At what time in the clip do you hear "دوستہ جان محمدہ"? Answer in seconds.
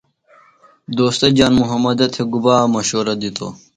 0.97-2.07